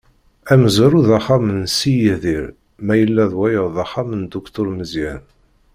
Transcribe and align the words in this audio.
Amezwaru 0.53 1.01
d 1.07 1.09
axxam 1.17 1.45
n 1.59 1.63
si 1.75 1.93
Yidir, 2.01 2.45
ma 2.85 2.93
yella 2.99 3.25
d 3.31 3.33
wayeḍ 3.39 3.67
d 3.75 3.77
axxam 3.83 4.09
n 4.19 4.21
Dduktur 4.25 4.67
Meẓyan. 4.77 5.23